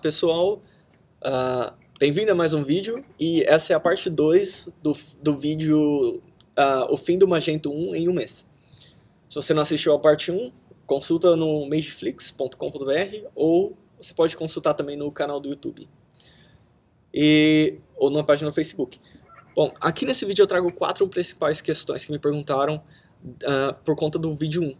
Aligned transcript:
pessoal, 0.00 0.62
uh, 1.22 1.74
bem-vindo 1.98 2.32
a 2.32 2.34
mais 2.34 2.54
um 2.54 2.62
vídeo 2.62 3.04
e 3.18 3.42
essa 3.42 3.74
é 3.74 3.76
a 3.76 3.80
parte 3.80 4.08
2 4.08 4.72
do, 4.82 4.92
do 5.22 5.36
vídeo 5.36 6.22
uh, 6.58 6.90
O 6.90 6.96
Fim 6.96 7.18
do 7.18 7.28
Magento 7.28 7.70
1 7.70 7.94
em 7.94 8.08
um 8.08 8.12
mês. 8.14 8.48
Se 9.28 9.34
você 9.34 9.52
não 9.52 9.60
assistiu 9.60 9.92
a 9.92 9.98
parte 9.98 10.32
1, 10.32 10.50
consulta 10.86 11.36
no 11.36 11.68
mageflix.com.br 11.68 13.28
ou 13.34 13.76
você 14.00 14.14
pode 14.14 14.36
consultar 14.36 14.72
também 14.72 14.96
no 14.96 15.12
canal 15.12 15.38
do 15.38 15.50
YouTube 15.50 15.86
e, 17.12 17.78
ou 17.94 18.08
na 18.08 18.24
página 18.24 18.48
do 18.48 18.54
Facebook. 18.54 18.98
Bom, 19.54 19.70
aqui 19.80 20.06
nesse 20.06 20.24
vídeo 20.24 20.42
eu 20.42 20.46
trago 20.46 20.72
quatro 20.72 21.06
principais 21.08 21.60
questões 21.60 22.06
que 22.06 22.10
me 22.10 22.18
perguntaram 22.18 22.82
uh, 23.22 23.74
por 23.84 23.94
conta 23.96 24.18
do 24.18 24.32
vídeo 24.32 24.62
1. 24.62 24.74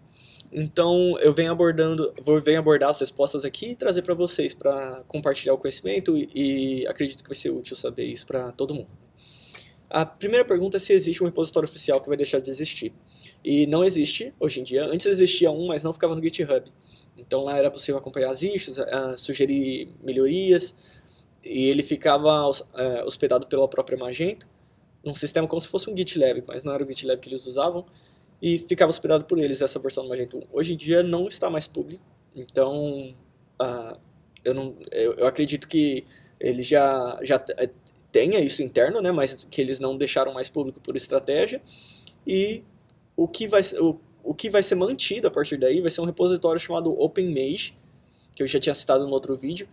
Então 0.52 1.16
eu 1.20 1.32
venho 1.32 1.52
abordando, 1.52 2.12
vou 2.22 2.40
venho 2.40 2.58
abordar 2.58 2.90
as 2.90 2.98
respostas 2.98 3.44
aqui 3.44 3.70
e 3.70 3.76
trazer 3.76 4.02
para 4.02 4.14
vocês 4.14 4.52
para 4.52 5.02
compartilhar 5.06 5.54
o 5.54 5.58
conhecimento 5.58 6.16
e, 6.16 6.28
e, 6.34 6.86
acredito 6.88 7.22
que 7.22 7.30
vai 7.30 7.36
ser 7.36 7.50
útil 7.50 7.76
saber 7.76 8.04
isso 8.04 8.26
para 8.26 8.50
todo 8.52 8.74
mundo. 8.74 8.88
A 9.88 10.04
primeira 10.04 10.44
pergunta 10.44 10.76
é 10.76 10.80
se 10.80 10.92
existe 10.92 11.22
um 11.22 11.26
repositório 11.26 11.68
oficial 11.68 12.00
que 12.00 12.08
vai 12.08 12.16
deixar 12.16 12.40
de 12.40 12.50
existir. 12.50 12.92
E 13.44 13.66
não 13.66 13.84
existe 13.84 14.32
hoje 14.38 14.60
em 14.60 14.62
dia. 14.62 14.84
Antes 14.84 15.06
existia 15.06 15.50
um, 15.50 15.66
mas 15.66 15.82
não 15.82 15.92
ficava 15.92 16.14
no 16.14 16.22
GitHub. 16.22 16.70
Então 17.16 17.42
lá 17.42 17.56
era 17.58 17.70
possível 17.70 17.98
acompanhar 17.98 18.30
as 18.30 18.42
issues, 18.42 18.78
uh, 18.78 19.16
sugerir 19.16 19.88
melhorias, 20.02 20.74
e 21.44 21.66
ele 21.66 21.82
ficava 21.82 22.48
uh, 22.48 23.04
hospedado 23.04 23.46
pela 23.46 23.68
própria 23.68 23.98
Magento, 23.98 24.46
num 25.04 25.14
sistema 25.14 25.48
como 25.48 25.60
se 25.60 25.68
fosse 25.68 25.90
um 25.90 25.96
GitLab, 25.96 26.42
mas 26.46 26.62
não 26.62 26.72
era 26.72 26.84
o 26.84 26.88
GitLab 26.88 27.20
que 27.20 27.28
eles 27.28 27.46
usavam, 27.46 27.86
e 28.40 28.58
ficava 28.58 28.90
hospedado 28.90 29.24
por 29.24 29.38
eles 29.38 29.60
essa 29.60 29.78
versão 29.78 30.04
do 30.04 30.10
Magento 30.10 30.38
1. 30.38 30.42
Hoje 30.52 30.74
em 30.74 30.76
dia 30.76 31.02
não 31.02 31.28
está 31.28 31.50
mais 31.50 31.66
público, 31.66 32.04
então 32.34 33.14
uh, 33.60 33.98
eu, 34.44 34.54
não, 34.54 34.76
eu, 34.90 35.14
eu, 35.14 35.26
acredito 35.26 35.68
que 35.68 36.04
ele 36.38 36.62
já, 36.62 37.18
já 37.22 37.42
eh, 37.58 37.70
tenha 38.10 38.40
isso 38.40 38.62
interno, 38.62 39.00
né, 39.02 39.10
mas 39.10 39.44
que 39.44 39.60
eles 39.60 39.78
não 39.78 39.96
deixaram 39.96 40.32
mais 40.32 40.48
público 40.48 40.80
por 40.80 40.96
estratégia, 40.96 41.60
e 42.26 42.64
o 43.16 43.28
que 43.28 43.46
vai, 43.46 43.60
o, 43.78 43.98
o 44.22 44.34
que 44.34 44.48
vai 44.48 44.62
ser 44.62 44.74
mantido 44.74 45.28
a 45.28 45.30
partir 45.30 45.58
daí 45.58 45.80
vai 45.80 45.90
ser 45.90 46.00
um 46.00 46.06
repositório 46.06 46.60
chamado 46.60 46.98
OpenMage, 46.98 47.76
que 48.34 48.42
eu 48.42 48.46
já 48.46 48.58
tinha 48.58 48.74
citado 48.74 49.06
no 49.06 49.12
outro 49.12 49.36
vídeo, 49.36 49.68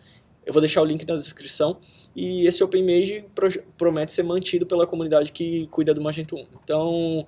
eu 0.47 0.53
vou 0.53 0.61
deixar 0.61 0.81
o 0.81 0.85
link 0.85 1.05
na 1.05 1.17
descrição. 1.17 1.77
E 2.15 2.47
esse 2.47 2.63
OpenMage 2.63 3.25
pro 3.35 3.49
promete 3.77 4.13
ser 4.13 4.23
mantido 4.23 4.65
pela 4.65 4.87
comunidade 4.87 5.31
que 5.33 5.67
cuida 5.67 5.93
do 5.93 6.01
Magento 6.01 6.37
1. 6.37 6.47
Então, 6.63 7.27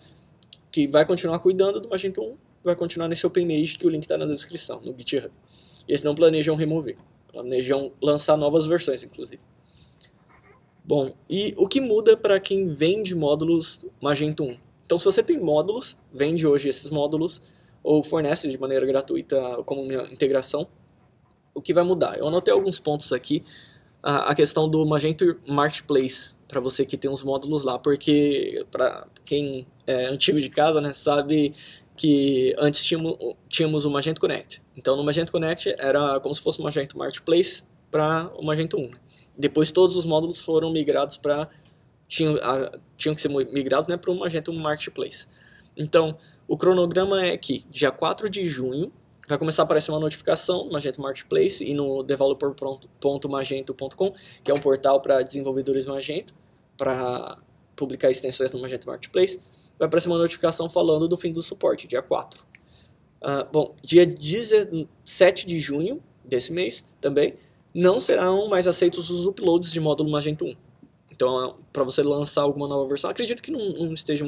que 0.72 0.88
vai 0.88 1.06
continuar 1.06 1.40
cuidando 1.40 1.80
do 1.80 1.90
Magento 1.90 2.22
1, 2.22 2.38
vai 2.64 2.76
continuar 2.76 3.08
nesse 3.08 3.26
OpenMage 3.26 3.78
que 3.78 3.88
o 3.88 3.90
link 3.90 4.04
está 4.04 4.18
na 4.18 4.26
descrição, 4.26 4.82
no 4.82 4.96
GitHub. 4.98 5.32
Eles 5.88 6.04
não 6.04 6.14
planejam 6.14 6.56
remover, 6.56 6.98
planejam 7.32 7.92
lançar 8.02 8.38
novas 8.38 8.66
versões, 8.66 9.04
inclusive. 9.04 9.42
Bom, 10.84 11.14
e 11.30 11.54
o 11.58 11.68
que 11.68 11.80
muda 11.80 12.18
para 12.18 12.40
quem 12.40 12.74
vende 12.74 13.16
módulos 13.16 13.86
Magento 14.02 14.44
1? 14.44 14.58
Então, 14.86 14.98
se 14.98 15.06
você 15.06 15.22
tem 15.22 15.40
módulos, 15.40 15.98
vende 16.12 16.48
hoje 16.48 16.70
esses 16.70 16.90
módulos, 16.90 17.42
ou 17.84 18.04
fornece 18.04 18.50
de 18.50 18.58
maneira 18.58 18.86
gratuita 18.86 19.64
como 19.66 19.92
integração, 20.12 20.68
o 21.54 21.62
que 21.62 21.74
vai 21.74 21.84
mudar? 21.84 22.18
Eu 22.18 22.28
anotei 22.28 22.54
alguns 22.54 22.80
pontos 22.80 23.14
aqui, 23.14 23.44
a 24.02 24.34
questão 24.34 24.70
do 24.70 24.86
Magento 24.86 25.38
Marketplace, 25.48 26.34
para 26.50 26.60
você 26.60 26.84
que 26.84 26.98
tem 26.98 27.10
uns 27.10 27.24
módulos 27.24 27.64
lá, 27.64 27.78
porque 27.78 28.66
para 28.72 29.08
quem 29.24 29.68
é 29.86 30.08
antigo 30.08 30.42
de 30.42 30.50
casa, 30.50 30.82
né, 30.82 30.92
sabe 30.92 31.54
que 31.96 32.56
antes 32.58 32.84
tínhamos, 32.84 33.18
tínhamos 33.48 33.86
o 33.86 33.90
Magento 33.92 34.20
Connect. 34.20 34.62
Então 34.76 34.98
no 34.98 35.04
Magento 35.04 35.32
Connect 35.32 35.76
era 35.78 36.20
como 36.20 36.34
se 36.34 36.42
fosse 36.42 36.60
o 36.60 36.64
Magento 36.64 36.98
Marketplace 36.98 37.64
para 37.92 38.32
o 38.36 38.44
Magento 38.44 38.78
1. 38.78 38.92
Depois 39.38 39.72
todos 39.72 39.96
os 39.96 40.06
módulos 40.06 40.42
foram 40.42 40.72
migrados 40.72 41.18
para 41.18 41.48
tinham, 42.08 42.36
tinham 42.98 43.14
que 43.14 43.22
ser 43.22 43.30
migrados 43.30 43.88
né, 43.88 43.96
para 43.96 44.12
o 44.12 44.18
Magento 44.18 44.52
Marketplace. 44.52 45.28
Então 45.78 46.18
o 46.48 46.58
cronograma 46.58 47.24
é 47.24 47.38
que 47.38 47.64
dia 47.70 47.92
4 47.92 48.28
de 48.28 48.48
junho 48.48 48.92
vai 49.30 49.38
começar 49.38 49.62
a 49.62 49.66
aparecer 49.66 49.92
uma 49.92 50.00
notificação 50.00 50.66
no 50.66 50.72
Magento 50.72 51.00
Marketplace 51.00 51.64
e 51.64 51.76
no 51.76 52.02
developer.magento.com, 52.02 54.14
que 54.44 54.50
é 54.50 54.54
um 54.54 54.60
portal 54.60 55.00
para 55.00 55.22
desenvolvedores 55.22 55.86
Magento, 55.86 56.34
para 56.76 57.38
publicar 57.76 58.10
extensões 58.10 58.52
no 58.52 58.60
Magento 58.60 58.88
Marketplace. 58.88 59.40
Vai 59.78 59.88
aparecer 59.88 60.10
uma 60.10 60.18
notificação 60.18 60.68
falando 60.68 61.08
do 61.08 61.16
fim 61.16 61.32
do 61.32 61.44
suporte, 61.44 61.88
dia 61.88 62.02
4. 62.02 62.42
Uh, 62.42 62.46
ah, 63.22 63.44
bom, 63.44 63.76
dia 63.84 64.04
17 64.04 65.46
de 65.46 65.60
junho 65.60 66.02
desse 66.26 66.52
mês 66.52 66.84
também, 67.00 67.36
não 67.72 68.00
serão 68.00 68.48
mais 68.48 68.68
aceitos 68.68 69.12
os 69.12 69.28
uploads 69.28 69.72
de 69.72 69.80
módulo 69.80 70.10
Magento 70.10 70.44
1. 70.44 70.56
Então, 71.12 71.60
para 71.72 71.84
você 71.84 72.02
lançar 72.02 72.42
alguma 72.42 72.68
nova 72.68 72.88
versão, 72.88 73.12
acredito 73.12 73.44
que 73.44 73.52
não, 73.52 73.60
não 73.60 73.94
esteja 73.94 74.26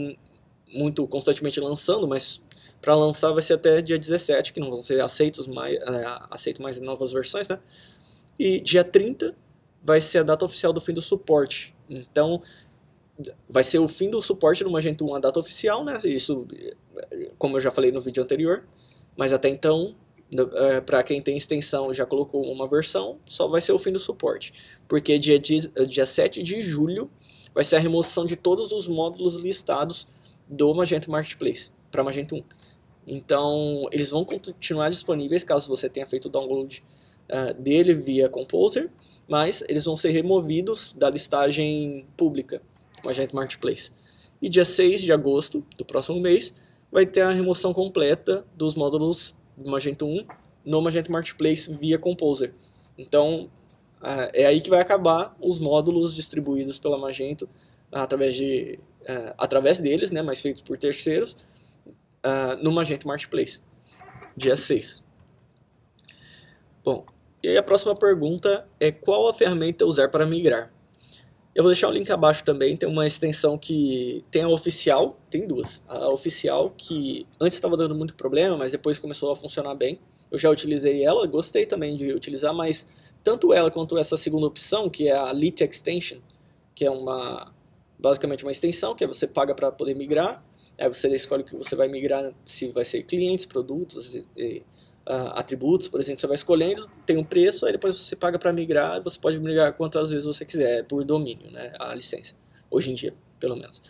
muito 0.72 1.08
constantemente 1.08 1.60
lançando, 1.60 2.08
mas 2.08 2.40
para 2.82 2.96
lançar 2.96 3.32
vai 3.32 3.44
ser 3.44 3.54
até 3.54 3.82
dia 3.82 3.98
17, 3.98 4.54
que 4.54 4.60
não 4.60 4.70
vão 4.70 4.82
ser 4.82 5.02
aceitos 5.02 5.48
mais, 5.48 5.76
é, 5.76 6.18
aceito 6.32 6.62
mais 6.62 6.80
novas 6.82 7.12
versões, 7.12 7.48
né? 7.48 7.60
E 8.40 8.60
dia 8.60 8.84
30 8.84 9.36
vai 9.84 10.02
ser 10.02 10.20
a 10.20 10.24
data 10.24 10.44
oficial 10.44 10.74
do 10.74 10.82
fim 10.82 10.94
do 10.94 11.02
suporte. 11.02 11.76
Então, 11.90 12.42
vai 13.48 13.64
ser 13.64 13.80
o 13.80 13.88
fim 13.88 14.10
do 14.10 14.22
suporte 14.22 14.64
no 14.64 14.72
Magento 14.72 15.06
1 15.06 15.16
a 15.16 15.20
data 15.20 15.40
oficial, 15.40 15.84
né? 15.84 16.00
Isso, 16.04 16.48
como 17.38 17.58
eu 17.58 17.62
já 17.62 17.70
falei 17.70 17.92
no 17.92 18.02
vídeo 18.02 18.24
anterior. 18.24 18.68
Mas 19.16 19.34
até 19.34 19.50
então, 19.50 19.96
é, 20.56 20.82
para 20.82 21.04
quem 21.04 21.22
tem 21.22 21.38
extensão 21.38 21.94
já 21.94 22.06
colocou 22.06 22.44
uma 22.52 22.68
versão, 22.68 23.20
só 23.26 23.48
vai 23.48 23.62
ser 23.62 23.74
o 23.74 23.80
fim 23.80 23.92
do 23.92 24.00
suporte. 24.00 24.54
Porque 24.88 25.20
dia, 25.20 25.38
dia 25.40 26.06
7 26.06 26.42
de 26.42 26.62
julho 26.62 27.12
vai 27.54 27.64
ser 27.64 27.76
a 27.76 27.80
remoção 27.80 28.26
de 28.26 28.36
todos 28.36 28.72
os 28.72 28.88
módulos 28.88 29.36
listados 29.36 30.08
do 30.48 30.74
Magento 30.74 31.12
Marketplace 31.12 31.72
para 31.92 32.04
Magento 32.04 32.36
1. 32.36 32.44
Então, 33.06 33.88
eles 33.92 34.12
vão 34.12 34.24
continuar 34.24 34.90
disponíveis 34.90 35.44
caso 35.44 35.68
você 35.68 35.90
tenha 35.90 36.06
feito 36.06 36.26
o 36.26 36.30
download 36.30 36.84
uh, 37.30 37.54
dele 37.54 37.94
via 37.94 38.30
Composer, 38.30 38.90
mas 39.28 39.64
eles 39.68 39.86
vão 39.86 39.96
ser 39.96 40.12
removidos 40.12 40.94
da 40.94 41.10
listagem 41.10 42.06
pública, 42.16 42.62
Magento 43.04 43.36
Marketplace. 43.36 43.92
E 44.42 44.50
dia 44.50 44.66
6 44.66 45.02
de 45.02 45.12
agosto 45.12 45.66
do 45.78 45.86
próximo 45.86 46.20
mês, 46.20 46.54
vai 46.92 47.06
ter 47.06 47.22
a 47.22 47.32
remoção 47.32 47.74
completa 47.74 48.46
dos 48.56 48.76
módulos 48.76 49.36
do 49.56 49.70
Magento 49.70 50.06
1 50.06 50.26
no 50.66 50.82
Magento 50.82 51.12
Marketplace 51.12 51.72
via 51.74 51.98
Composer. 51.98 52.54
Então, 52.98 53.50
uh, 54.02 54.30
é 54.34 54.46
aí 54.46 54.62
que 54.62 54.70
vai 54.70 54.82
acabar 54.82 55.36
os 55.40 55.58
módulos 55.60 56.16
distribuídos 56.16 56.78
pela 56.80 56.98
Magento 56.98 57.48
através, 57.92 58.36
de, 58.36 58.80
uh, 59.04 59.34
através 59.38 59.80
deles, 59.80 60.12
né, 60.12 60.22
mas 60.22 60.42
feitos 60.42 60.62
por 60.62 60.78
terceiros, 60.78 61.36
uh, 62.26 62.62
no 62.62 62.72
Magento 62.72 63.08
Marketplace, 63.08 63.62
dia 64.36 64.56
6. 64.56 65.04
Bom, 66.84 67.06
e 67.44 67.50
aí 67.50 67.58
a 67.58 67.64
próxima 67.64 67.96
pergunta 67.96 68.68
é 68.80 68.92
qual 68.92 69.28
a 69.28 69.34
ferramenta 69.34 69.86
usar 69.86 70.10
para 70.10 70.26
migrar? 70.26 70.72
Eu 71.54 71.64
vou 71.64 71.72
deixar 71.72 71.90
o 71.90 71.92
link 71.92 72.10
abaixo 72.10 72.46
também, 72.46 72.78
tem 72.78 72.88
uma 72.88 73.06
extensão 73.06 73.58
que 73.58 74.24
tem 74.32 74.44
a 74.44 74.48
oficial, 74.48 75.20
tem 75.30 75.46
duas. 75.46 75.82
A 75.88 76.08
oficial 76.10 76.74
que 76.78 77.28
antes 77.42 77.58
estava 77.58 77.76
dando 77.76 77.94
muito 77.94 78.16
problema, 78.16 78.56
mas 78.56 78.72
depois 78.72 78.98
começou 78.98 79.32
a 79.32 79.36
funcionar 79.36 79.76
bem. 79.76 80.00
Eu 80.32 80.38
já 80.38 80.50
utilizei 80.50 81.04
ela, 81.04 81.28
gostei 81.28 81.66
também 81.66 81.96
de 81.96 82.14
utilizar, 82.14 82.54
mas 82.54 82.88
tanto 83.22 83.54
ela 83.54 83.70
quanto 83.70 83.98
essa 83.98 84.16
segunda 84.16 84.48
opção, 84.48 84.90
que 84.90 85.10
é 85.10 85.16
a 85.16 85.34
Lit 85.34 85.62
Extension, 85.62 86.20
que 86.74 86.86
é 86.86 86.90
uma 86.90 87.52
basicamente 88.00 88.44
uma 88.44 88.52
extensão 88.52 88.96
que 88.96 89.06
você 89.06 89.28
paga 89.28 89.54
para 89.54 89.72
poder 89.72 89.94
migrar, 89.94 90.44
Aí 90.80 90.88
você 90.88 91.08
escolhe 91.14 91.44
o 91.44 91.46
que 91.46 91.56
você 91.56 91.76
vai 91.76 91.88
migrar, 91.88 92.34
se 92.46 92.70
vai 92.70 92.84
ser 92.84 93.04
clientes, 93.04 93.46
produtos, 93.46 94.16
e, 94.16 94.26
e, 94.36 94.64
uh, 95.08 95.34
atributos, 95.34 95.88
por 95.88 96.00
exemplo, 96.00 96.20
você 96.20 96.28
vai 96.28 96.36
escolhendo, 96.36 96.90
tem 97.06 97.18
um 97.18 97.24
preço, 97.24 97.66
aí 97.66 97.72
depois 97.72 97.96
você 97.96 98.16
paga 98.16 98.40
para 98.40 98.52
migrar, 98.52 99.02
você 99.02 99.20
pode 99.20 99.40
migrar 99.40 99.74
quantas 99.74 100.10
vezes 100.10 100.26
você 100.26 100.46
quiser, 100.46 100.84
por 100.86 101.04
domínio, 101.04 101.52
né, 101.52 101.72
a 101.80 101.94
licença, 101.94 102.36
hoje 102.70 102.92
em 102.92 102.96
dia, 102.96 103.14
pelo 103.40 103.56
menos. 103.56 103.82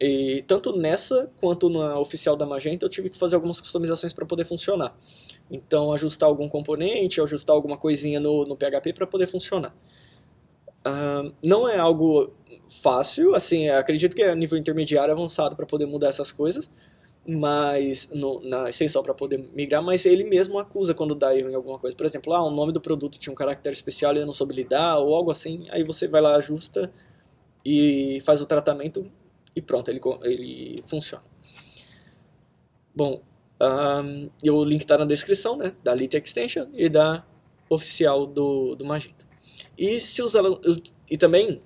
E 0.00 0.42
tanto 0.46 0.74
nessa 0.74 1.30
quanto 1.38 1.68
na 1.68 1.98
oficial 1.98 2.34
da 2.34 2.46
Magento 2.46 2.86
eu 2.86 2.88
tive 2.88 3.10
que 3.10 3.18
fazer 3.18 3.34
algumas 3.34 3.60
customizações 3.60 4.14
para 4.14 4.24
poder 4.24 4.44
funcionar. 4.44 4.96
Então 5.50 5.92
ajustar 5.92 6.26
algum 6.26 6.48
componente, 6.48 7.20
ajustar 7.20 7.54
alguma 7.54 7.76
coisinha 7.76 8.18
no, 8.18 8.46
no 8.46 8.56
PHP 8.56 8.94
para 8.94 9.06
poder 9.06 9.26
funcionar. 9.26 9.76
Uh, 10.80 11.34
não 11.44 11.68
é 11.68 11.76
algo 11.76 12.32
fácil, 12.70 13.34
assim, 13.34 13.68
acredito 13.68 14.14
que 14.14 14.22
é 14.22 14.34
nível 14.34 14.56
intermediário 14.56 15.12
avançado 15.12 15.56
para 15.56 15.66
poder 15.66 15.86
mudar 15.86 16.08
essas 16.08 16.30
coisas, 16.30 16.70
mas 17.26 18.08
no, 18.12 18.40
na 18.40 18.70
extensão 18.70 19.02
para 19.02 19.12
poder 19.12 19.38
migrar, 19.52 19.82
mas 19.82 20.06
ele 20.06 20.24
mesmo 20.24 20.58
acusa 20.58 20.94
quando 20.94 21.14
dá 21.14 21.36
erro 21.36 21.50
em 21.50 21.54
alguma 21.54 21.78
coisa. 21.78 21.96
Por 21.96 22.06
exemplo, 22.06 22.32
ah, 22.32 22.42
o 22.42 22.50
nome 22.50 22.72
do 22.72 22.80
produto 22.80 23.18
tinha 23.18 23.32
um 23.32 23.36
caractere 23.36 23.74
especial 23.74 24.14
e 24.14 24.18
eu 24.18 24.26
não 24.26 24.32
soube 24.32 24.54
lidar, 24.54 24.98
ou 24.98 25.14
algo 25.14 25.30
assim, 25.30 25.66
aí 25.70 25.82
você 25.82 26.06
vai 26.06 26.20
lá, 26.20 26.36
ajusta 26.36 26.92
e 27.64 28.20
faz 28.22 28.40
o 28.40 28.46
tratamento 28.46 29.10
e 29.54 29.60
pronto, 29.60 29.90
ele, 29.90 30.00
ele 30.22 30.82
funciona. 30.86 31.24
Bom, 32.94 33.20
um, 33.60 34.30
e 34.42 34.50
o 34.50 34.64
link 34.64 34.80
está 34.80 34.96
na 34.96 35.04
descrição, 35.04 35.56
né, 35.56 35.74
da 35.82 35.94
Lite 35.94 36.16
Extension 36.16 36.68
e 36.72 36.88
da 36.88 37.24
oficial 37.68 38.26
do, 38.26 38.74
do 38.74 38.84
Magento. 38.84 39.26
E 39.76 39.98
se 40.00 40.22
os 40.22 40.34
e 41.10 41.16
também, 41.16 41.60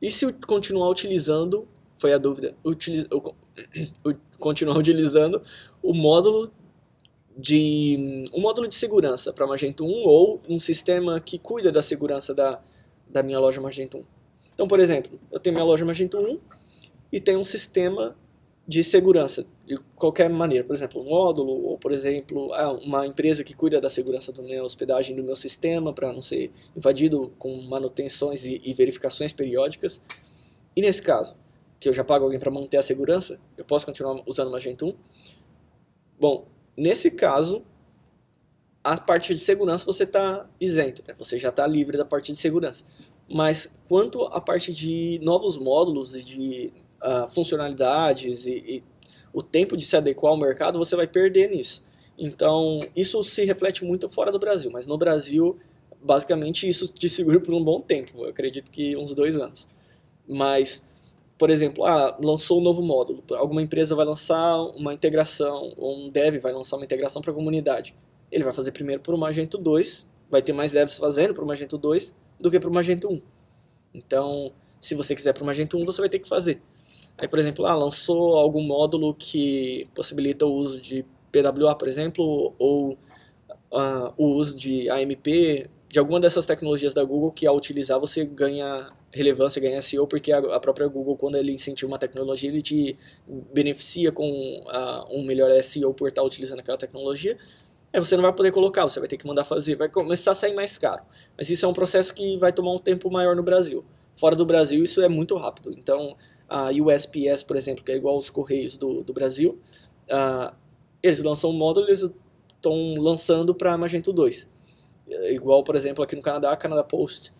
e 0.00 0.10
se 0.10 0.30
continuar 0.46 0.88
utilizando, 0.90 1.66
foi 1.96 2.12
a 2.12 2.18
dúvida, 2.18 2.54
utiliz, 2.64 3.06
continuar 4.38 4.76
utilizando 4.78 5.42
o 5.82 5.94
módulo 5.94 6.52
de 7.36 8.24
um 8.32 8.40
módulo 8.40 8.66
de 8.66 8.74
segurança 8.74 9.32
para 9.32 9.46
Magento 9.46 9.84
1 9.84 9.88
ou 10.06 10.40
um 10.48 10.58
sistema 10.58 11.20
que 11.20 11.38
cuida 11.38 11.70
da 11.70 11.82
segurança 11.82 12.34
da, 12.34 12.60
da 13.08 13.22
minha 13.22 13.38
loja 13.38 13.60
Magento 13.60 13.98
1. 13.98 14.04
Então, 14.54 14.66
por 14.66 14.80
exemplo, 14.80 15.18
eu 15.30 15.38
tenho 15.38 15.54
minha 15.54 15.64
loja 15.64 15.84
Magento 15.84 16.18
1 16.18 16.40
e 17.12 17.20
tem 17.20 17.36
um 17.36 17.44
sistema 17.44 18.16
de 18.66 18.82
segurança 18.82 19.46
de 19.66 19.76
qualquer 19.96 20.30
maneira, 20.30 20.64
por 20.64 20.76
exemplo, 20.76 21.02
um 21.02 21.04
módulo 21.04 21.50
ou, 21.50 21.76
por 21.76 21.90
exemplo, 21.90 22.52
ah, 22.54 22.72
uma 22.72 23.04
empresa 23.04 23.42
que 23.42 23.52
cuida 23.52 23.80
da 23.80 23.90
segurança 23.90 24.32
da 24.32 24.40
minha 24.40 24.62
hospedagem 24.62 25.16
do 25.16 25.24
meu 25.24 25.34
sistema 25.34 25.92
para 25.92 26.12
não 26.12 26.22
ser 26.22 26.52
invadido 26.76 27.32
com 27.36 27.60
manutenções 27.62 28.44
e, 28.44 28.60
e 28.64 28.72
verificações 28.72 29.32
periódicas. 29.32 30.00
E 30.76 30.80
nesse 30.80 31.02
caso, 31.02 31.36
que 31.80 31.88
eu 31.88 31.92
já 31.92 32.04
pago 32.04 32.24
alguém 32.24 32.38
para 32.38 32.50
manter 32.50 32.76
a 32.76 32.82
segurança, 32.82 33.40
eu 33.56 33.64
posso 33.64 33.84
continuar 33.84 34.22
usando 34.24 34.48
o 34.48 34.52
Magento 34.52 34.86
1? 34.86 34.94
Bom, 36.20 36.46
nesse 36.76 37.10
caso, 37.10 37.64
a 38.84 38.96
parte 38.96 39.34
de 39.34 39.40
segurança 39.40 39.84
você 39.84 40.04
está 40.04 40.48
isento, 40.60 41.02
né? 41.08 41.12
você 41.14 41.38
já 41.38 41.48
está 41.48 41.66
livre 41.66 41.98
da 41.98 42.04
parte 42.04 42.32
de 42.32 42.38
segurança. 42.38 42.84
Mas 43.28 43.68
quanto 43.88 44.22
à 44.26 44.40
parte 44.40 44.72
de 44.72 45.18
novos 45.24 45.58
módulos 45.58 46.14
e 46.14 46.22
de 46.22 46.72
uh, 47.02 47.26
funcionalidades 47.26 48.46
e, 48.46 48.52
e, 48.52 48.84
o 49.32 49.42
tempo 49.42 49.76
de 49.76 49.84
se 49.84 49.96
adequar 49.96 50.32
ao 50.32 50.38
mercado, 50.38 50.78
você 50.78 50.96
vai 50.96 51.06
perder 51.06 51.50
nisso. 51.50 51.82
Então, 52.18 52.80
isso 52.94 53.22
se 53.22 53.44
reflete 53.44 53.84
muito 53.84 54.08
fora 54.08 54.32
do 54.32 54.38
Brasil, 54.38 54.70
mas 54.70 54.86
no 54.86 54.96
Brasil, 54.96 55.58
basicamente, 56.02 56.68
isso 56.68 56.88
te 56.92 57.08
segura 57.08 57.40
por 57.40 57.54
um 57.54 57.62
bom 57.62 57.80
tempo, 57.80 58.24
eu 58.24 58.30
acredito 58.30 58.70
que 58.70 58.96
uns 58.96 59.14
dois 59.14 59.36
anos. 59.36 59.68
Mas, 60.26 60.82
por 61.36 61.50
exemplo, 61.50 61.84
ah, 61.84 62.16
lançou 62.22 62.58
um 62.58 62.62
novo 62.62 62.82
módulo, 62.82 63.22
alguma 63.32 63.62
empresa 63.62 63.94
vai 63.94 64.06
lançar 64.06 64.60
uma 64.74 64.94
integração, 64.94 65.74
ou 65.76 65.96
um 65.96 66.08
dev 66.08 66.38
vai 66.38 66.52
lançar 66.52 66.76
uma 66.76 66.84
integração 66.84 67.20
para 67.20 67.30
a 67.30 67.34
comunidade. 67.34 67.94
Ele 68.30 68.42
vai 68.42 68.52
fazer 68.52 68.72
primeiro 68.72 69.02
para 69.02 69.14
o 69.14 69.18
Magento 69.18 69.58
2, 69.58 70.06
vai 70.28 70.42
ter 70.42 70.52
mais 70.52 70.72
devs 70.72 70.98
fazendo 70.98 71.34
para 71.34 71.44
o 71.44 71.46
Magento 71.46 71.78
2 71.78 72.14
do 72.40 72.50
que 72.50 72.58
para 72.58 72.68
o 72.68 72.72
Magento 72.72 73.08
1. 73.08 73.22
Então, 73.94 74.52
se 74.80 74.94
você 74.94 75.14
quiser 75.14 75.32
para 75.32 75.42
o 75.42 75.46
Magento 75.46 75.76
1, 75.76 75.84
você 75.84 76.00
vai 76.00 76.08
ter 76.08 76.18
que 76.18 76.28
fazer. 76.28 76.60
Aí, 77.18 77.26
por 77.26 77.38
exemplo, 77.38 77.66
ah, 77.66 77.74
lançou 77.74 78.36
algum 78.36 78.62
módulo 78.62 79.14
que 79.14 79.88
possibilita 79.94 80.44
o 80.44 80.52
uso 80.52 80.80
de 80.80 81.04
PWA, 81.32 81.74
por 81.74 81.88
exemplo, 81.88 82.54
ou 82.58 82.92
uh, 83.72 84.12
o 84.16 84.34
uso 84.34 84.54
de 84.54 84.88
AMP, 84.90 85.68
de 85.88 85.98
alguma 85.98 86.20
dessas 86.20 86.44
tecnologias 86.44 86.92
da 86.92 87.02
Google 87.04 87.32
que 87.32 87.46
ao 87.46 87.56
utilizar 87.56 87.98
você 87.98 88.24
ganha 88.24 88.90
relevância, 89.12 89.62
ganha 89.62 89.80
SEO, 89.80 90.06
porque 90.06 90.30
a, 90.32 90.38
a 90.38 90.60
própria 90.60 90.86
Google, 90.86 91.16
quando 91.16 91.36
ele 91.36 91.52
incentiva 91.52 91.90
uma 91.90 91.98
tecnologia, 91.98 92.50
ele 92.50 92.60
te 92.60 92.98
beneficia 93.54 94.12
com 94.12 94.28
uh, 94.28 95.06
um 95.10 95.24
melhor 95.24 95.50
SEO 95.62 95.94
por 95.94 96.08
estar 96.08 96.22
utilizando 96.22 96.60
aquela 96.60 96.76
tecnologia. 96.76 97.38
Aí 97.92 98.00
você 98.00 98.14
não 98.14 98.22
vai 98.22 98.32
poder 98.32 98.52
colocar, 98.52 98.84
você 98.84 99.00
vai 99.00 99.08
ter 99.08 99.16
que 99.16 99.26
mandar 99.26 99.44
fazer, 99.44 99.76
vai 99.76 99.88
começar 99.88 100.32
a 100.32 100.34
sair 100.34 100.54
mais 100.54 100.76
caro. 100.76 101.02
Mas 101.36 101.48
isso 101.48 101.64
é 101.64 101.68
um 101.68 101.72
processo 101.72 102.12
que 102.12 102.36
vai 102.36 102.52
tomar 102.52 102.72
um 102.72 102.78
tempo 102.78 103.10
maior 103.10 103.34
no 103.34 103.42
Brasil. 103.42 103.84
Fora 104.14 104.36
do 104.36 104.44
Brasil, 104.44 104.84
isso 104.84 105.00
é 105.00 105.08
muito 105.08 105.34
rápido. 105.36 105.74
Então, 105.78 106.14
a 106.48 106.70
USPS, 106.70 107.42
por 107.42 107.56
exemplo, 107.56 107.84
que 107.84 107.92
é 107.92 107.96
igual 107.96 108.14
aos 108.14 108.30
Correios 108.30 108.76
do, 108.76 109.02
do 109.02 109.12
Brasil, 109.12 109.58
uh, 110.10 110.54
eles 111.02 111.22
lançam 111.22 111.50
um 111.50 111.52
módulo, 111.52 111.86
eles 111.86 112.02
estão 112.54 112.94
lançando 112.98 113.54
para 113.54 113.76
Magento 113.76 114.12
2. 114.12 114.48
Igual, 115.30 115.62
por 115.62 115.76
exemplo, 115.76 116.02
aqui 116.02 116.16
no 116.16 116.22
Canadá, 116.22 116.50
a 116.52 116.56
Canada 116.56 116.82
Post 116.82 117.32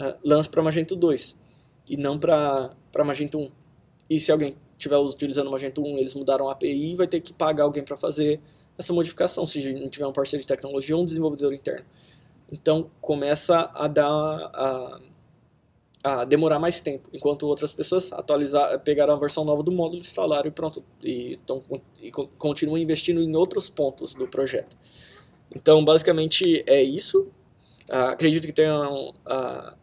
uh, 0.00 0.14
lança 0.24 0.50
para 0.50 0.62
Magento 0.62 0.96
2 0.96 1.36
e 1.88 1.96
não 1.96 2.18
para 2.18 2.74
Magento 3.04 3.38
1. 3.38 3.50
E 4.10 4.20
se 4.20 4.32
alguém 4.32 4.56
estiver 4.76 4.96
utilizando 4.96 5.50
Magento 5.50 5.82
1, 5.82 5.98
eles 5.98 6.14
mudaram 6.14 6.48
a 6.48 6.52
API, 6.52 6.94
vai 6.94 7.06
ter 7.06 7.20
que 7.20 7.32
pagar 7.32 7.64
alguém 7.64 7.84
para 7.84 7.96
fazer 7.96 8.40
essa 8.76 8.92
modificação, 8.92 9.46
se 9.46 9.72
não 9.72 9.88
tiver 9.88 10.06
um 10.06 10.12
parceiro 10.12 10.42
de 10.42 10.48
tecnologia 10.48 10.96
ou 10.96 11.02
um 11.02 11.04
desenvolvedor 11.04 11.52
interno. 11.52 11.86
Então 12.50 12.90
começa 13.00 13.70
a 13.74 13.86
dar 13.86 14.06
a, 14.08 15.00
a 16.02 16.24
demorar 16.24 16.58
mais 16.58 16.80
tempo, 16.80 17.08
enquanto 17.12 17.46
outras 17.46 17.72
pessoas 17.72 18.12
atualizar, 18.12 18.78
pegaram 18.80 19.14
a 19.14 19.16
versão 19.16 19.44
nova 19.44 19.62
do 19.62 19.70
módulo, 19.70 20.00
instalaram 20.00 20.48
e 20.48 20.50
pronto, 20.50 20.84
e, 21.02 21.38
tão, 21.46 21.62
e 22.00 22.10
continuam 22.10 22.76
investindo 22.76 23.22
em 23.22 23.36
outros 23.36 23.70
pontos 23.70 24.12
do 24.14 24.26
projeto. 24.26 24.76
Então, 25.54 25.84
basicamente 25.84 26.64
é 26.66 26.82
isso. 26.82 27.28
Uh, 27.88 28.10
acredito 28.10 28.46
que 28.46 28.52
tenham 28.52 29.10
uh, 29.10 29.76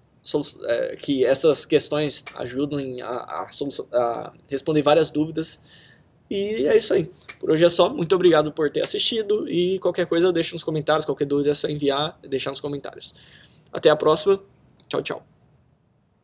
é, 0.65 0.95
que 0.95 1.23
essas 1.23 1.65
questões 1.65 2.23
ajudem 2.35 3.01
a, 3.01 3.07
a, 3.07 3.49
a, 3.93 4.33
responder 4.47 4.81
várias 4.81 5.09
dúvidas. 5.09 5.59
E 6.29 6.67
é 6.67 6.77
isso 6.77 6.93
aí. 6.93 7.09
Por 7.39 7.51
hoje 7.51 7.63
é 7.63 7.69
só. 7.69 7.89
Muito 7.89 8.13
obrigado 8.13 8.51
por 8.51 8.69
ter 8.69 8.81
assistido 8.83 9.49
e 9.49 9.79
qualquer 9.79 10.05
coisa 10.05 10.31
deixa 10.31 10.53
nos 10.53 10.63
comentários, 10.63 11.05
qualquer 11.05 11.25
dúvida 11.25 11.51
é 11.51 11.55
só 11.55 11.67
enviar 11.67 12.19
deixar 12.21 12.51
nos 12.51 12.59
comentários. 12.59 13.13
Até 13.71 13.89
a 13.89 13.95
próxima. 13.95 14.39
Tchau, 14.87 15.01
tchau. 15.01 15.38